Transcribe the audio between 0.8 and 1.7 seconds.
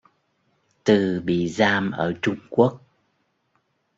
Từ bị